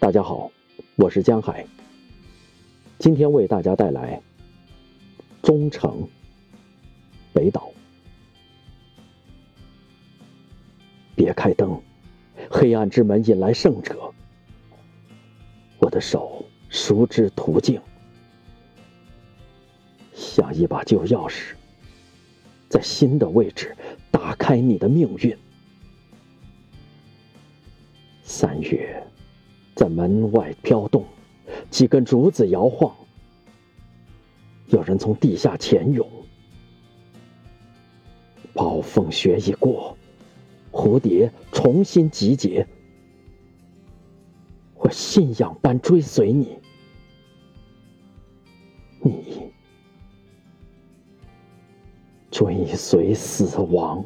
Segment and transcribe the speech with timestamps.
[0.00, 0.48] 大家好，
[0.94, 1.66] 我是江海。
[3.00, 4.22] 今天为大家带来
[5.44, 6.08] 《忠诚
[7.32, 7.72] 北岛》。
[11.16, 11.82] 别开灯，
[12.48, 14.14] 黑暗之门引来圣者。
[15.78, 17.80] 我的手熟知途径，
[20.14, 21.54] 像一把旧钥匙，
[22.68, 23.76] 在新的位置
[24.12, 25.36] 打开你的命运。
[28.22, 29.04] 三月，
[29.78, 31.04] 在门外飘动，
[31.70, 32.92] 几根竹子摇晃，
[34.66, 36.04] 有人从地下潜涌。
[38.52, 39.96] 暴风雪已过，
[40.72, 42.66] 蝴蝶重新集结。
[44.74, 46.58] 我信仰般追随你，
[49.00, 49.52] 你
[52.32, 54.04] 追随死亡。